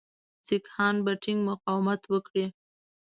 سیکهان 0.47 0.95
به 1.05 1.11
ټینګ 1.23 1.39
مقاومت 1.49 2.01
وکړي. 2.07 2.45